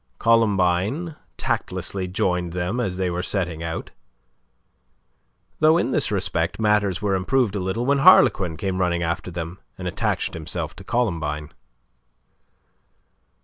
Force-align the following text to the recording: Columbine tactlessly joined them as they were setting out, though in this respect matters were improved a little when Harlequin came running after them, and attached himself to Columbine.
Columbine 0.17 1.15
tactlessly 1.37 2.07
joined 2.07 2.53
them 2.53 2.79
as 2.79 2.97
they 2.97 3.11
were 3.11 3.21
setting 3.21 3.61
out, 3.61 3.91
though 5.59 5.77
in 5.77 5.91
this 5.91 6.09
respect 6.09 6.59
matters 6.59 7.03
were 7.03 7.13
improved 7.13 7.55
a 7.55 7.59
little 7.59 7.85
when 7.85 7.99
Harlequin 7.99 8.57
came 8.57 8.79
running 8.81 9.03
after 9.03 9.29
them, 9.29 9.59
and 9.77 9.87
attached 9.87 10.33
himself 10.33 10.75
to 10.77 10.83
Columbine. 10.83 11.51